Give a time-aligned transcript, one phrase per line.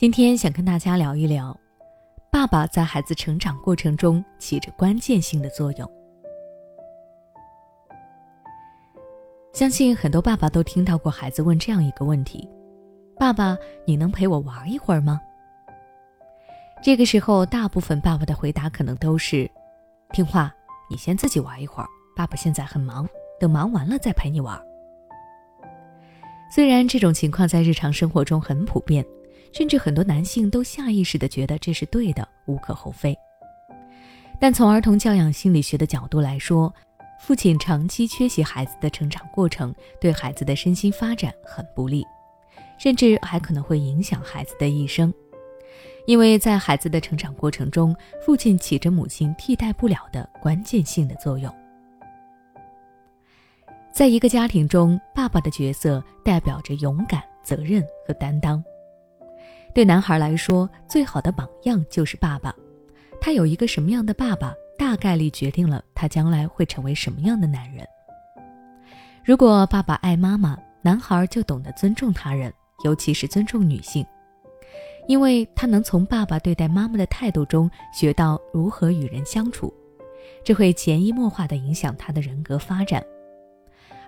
[0.00, 1.58] 今天想跟大家聊一聊，
[2.30, 5.90] 爸爸在孩子成长过程中起着关键性的作用。
[9.52, 12.48] 相信很多爸爸都听到过孩子问这样一个问题
[13.18, 15.20] ：“爸爸，你能陪我玩一会儿吗？”
[16.80, 19.50] 这个时候，大部分爸爸的回答可能都是
[20.14, 20.54] ：“听话，
[20.88, 23.04] 你先自己玩一会儿，爸爸现在很忙，
[23.40, 24.56] 等忙完了再陪你玩。”
[26.54, 29.04] 虽然这种情况在日常生活中很普遍。
[29.58, 33.18] 甚至很多男性都下意识地觉得这是对的，无可厚非。
[34.38, 36.72] 但从儿童教养心理学的角度来说，
[37.18, 42.06] 父亲长期缺席孩子的成长过程，对孩子的身心发展很不利，
[42.78, 45.12] 甚至还可能会影响孩子的一生。
[46.06, 47.92] 因为在孩子的成长过程中，
[48.24, 51.52] 父亲起着母亲替代不了的关键性的作用。
[53.92, 58.62] 在一个家庭中，爸爸的角色代表着勇敢、责任和担当。
[59.78, 62.52] 对男孩来说，最好的榜样就是爸爸。
[63.20, 67.86] 他有一个什么样的爸爸，大概率决定了他将来会成为什么样的男人。
[69.24, 74.04] 如果爸爸爱妈妈，男孩就懂得尊重他人，尤其是尊重女性，
[75.06, 79.72] 因为他能从爸爸对待妈妈的态度中学到如何与人相处，
[80.44, 83.00] 这会潜移默化地影响他的人格发展。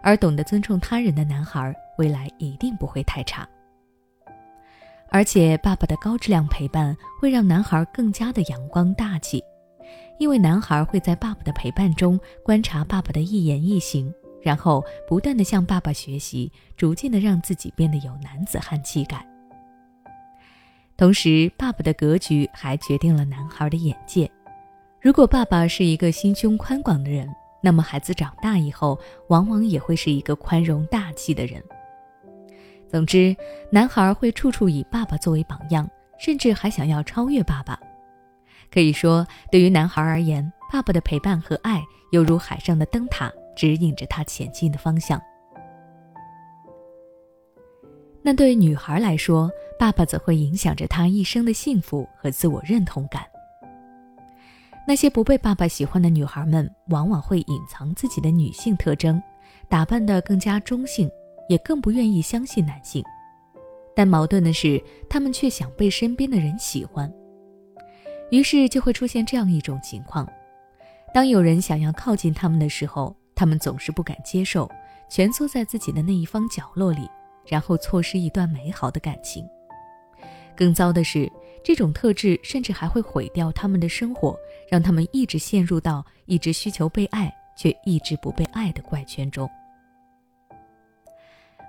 [0.03, 3.49] 而懂得尊重他人的男孩，未来一定不会太差。
[5.13, 9.43] 而且，爸爸的高质量陪伴会让男孩更加的阳光大气，
[10.21, 19.27] 因为男孩会在爸爸的陪伴中观察爸爸的一言一行，然后不断的向爸爸学习，逐渐的让自己变得有男子汉气概。
[20.97, 24.31] 同时，爸爸的格局还决定了男孩的眼界。
[25.01, 27.29] 如果爸爸是一个心胸宽广的人，
[27.61, 28.97] 那么孩子长大以后，
[29.29, 31.61] 往往也会是一个宽容大气的人。
[32.91, 33.37] 总之，
[33.71, 35.89] 男孩会处处以爸爸作为榜样，
[36.19, 37.79] 甚至还想要超越爸爸。
[38.69, 41.81] 可以说，对于男孩而言，爸爸的陪伴和爱
[42.11, 45.23] 犹如海上的灯塔，指引着他前进的方向。
[48.23, 49.49] 那对女孩来说，
[49.79, 53.23] 爸爸则会影响着她一生的幸福和自我认同感。
[54.85, 59.23] 那些不被爸爸喜欢的女孩们，往往会隐藏自己的女性特征，
[59.69, 61.09] 打扮得更加中性。
[61.51, 63.05] 也更不愿意相信男性，
[63.93, 67.13] 但矛盾的是，他们却想被身边的人喜欢，
[68.31, 70.25] 于是就会出现这样一种情况：
[71.13, 74.71] 当有人想要靠近他们的时候，他们总是不敢接受，
[75.11, 77.11] 蜷缩在自己的那一方角落里，
[77.45, 79.45] 然后错失一段美好的感情。
[80.55, 81.29] 更糟的是，
[81.65, 84.39] 这种特质甚至还会毁掉他们的生活，
[84.71, 89.51] 让他们一直陷入到一直需求被爱却一直不被爱的怪圈中。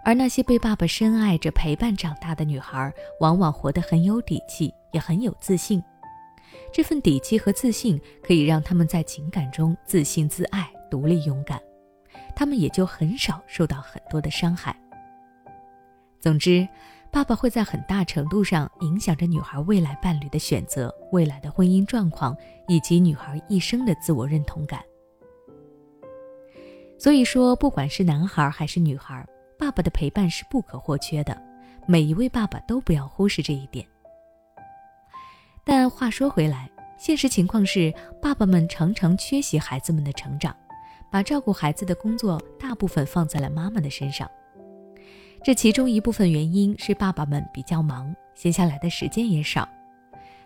[0.04, 5.82] 而那些被爸爸深爱着陪伴长大的女孩，往往活得很有底气，也很有自信。
[6.74, 11.62] 这份底气和自信可以让他们在情感中自信自爱、独立勇敢，
[12.36, 14.76] 他们也就很少受到很多的伤害。
[16.20, 16.68] 总之，
[17.12, 22.36] 爸爸会在很大程度上影响着女孩未来伴侣的选择、未来的婚姻状况
[22.68, 24.82] 以及女孩一生的自我认同感。
[26.98, 29.26] 所以说，不管是男孩还是女孩。
[29.62, 31.40] 爸爸的陪伴是不可或缺的，
[31.86, 33.86] 每一位爸爸都不要忽视这一点。
[35.64, 36.68] 但话说回来，
[36.98, 40.56] 现实情况是，爸爸们常常缺席孩子们的成长，
[41.12, 44.28] 把照顾孩子的工作大部分放在了妈妈的身上。
[45.44, 49.70] 这其中一部分原因是爸爸们比较忙，闲下来的时间也少，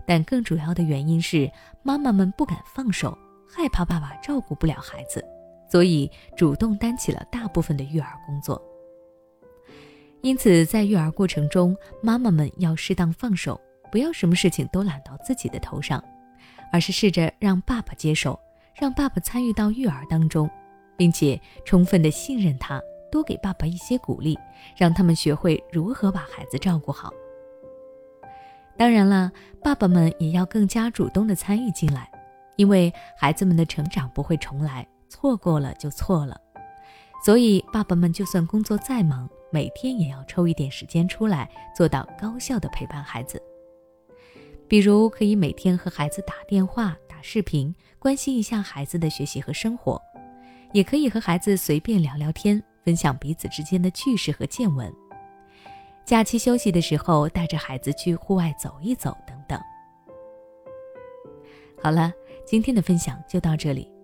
[0.06, 1.50] 但更主要的原因是
[1.84, 3.18] 妈妈们不敢放手，
[3.50, 5.24] 害怕爸爸照顾不了孩子，
[5.72, 8.62] 所以主动担起了大部分的育儿工作。
[10.26, 16.04] 因此，在育儿过程中，妈妈们要适当放手，不要什么事情都揽到自己的头上，
[16.72, 18.40] 而是试着让爸爸接手，
[18.74, 20.50] 让爸爸参与到育儿当中，
[20.98, 22.82] 并且充分的信任他，
[23.12, 24.36] 多给爸爸一些鼓励，
[24.76, 27.14] 让他们学会如何把孩子照顾好。
[28.76, 32.10] 当然了，爸爸们也要更加主动的参与进来，
[32.56, 36.42] 因为孩子们的成长不会重来，错过了就错了，
[37.26, 39.28] 所以爸爸们就算工作再忙。
[39.50, 43.42] 每天也要抽一点时间出来，做到高效的陪伴孩子。
[44.68, 50.00] 比如，可以每天和孩子打电话、打视频，关心一下孩子的学习和生活；
[50.72, 54.94] 也可以和孩子随便聊聊天，分享彼此之间的趣事和见闻。
[56.06, 59.60] 假期休息的时候，带着孩子去户外走一走，等等。
[61.82, 62.14] 好了，
[62.46, 63.95] 今天的分享就到这里。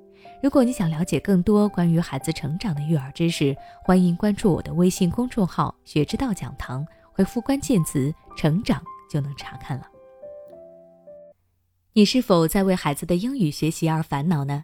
[0.41, 8.83] 如果你想了解更多关于孩子成长的育儿知识，欢迎关注我的微信公众号“学之道讲堂”，回复关键词“成长”。
[9.11, 9.85] 就能查看了。
[11.91, 14.63] 你是否在为孩子的英语学习而烦恼呢？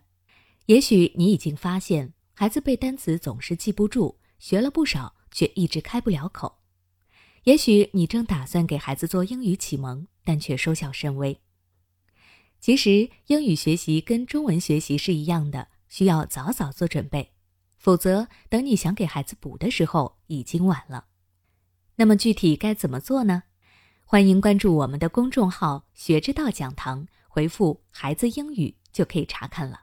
[0.67, 6.59] 也许你已经发现，孩子背单词总是记不住，学了不少却一直开不了口。
[7.43, 11.41] 也许你正打算给孩子做英语启蒙，但却收效甚微。
[12.59, 17.31] 其实，英语学习跟中文学习是一样的，需要早早做准备，
[17.77, 21.05] 否则等你想给孩子补的时候，已经晚了。
[21.95, 23.43] 那么具体该怎么做呢？
[24.03, 29.81] 欢迎关注我们的公众号“学之道讲堂”，回复“孩子英语”就可以查看了。